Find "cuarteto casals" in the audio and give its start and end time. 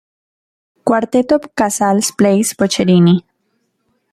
0.83-2.11